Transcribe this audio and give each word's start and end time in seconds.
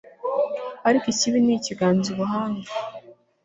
ariko 0.87 1.05
ikibi 1.13 1.39
ntikiganza 1.45 2.07
ubuhanga 2.13 2.71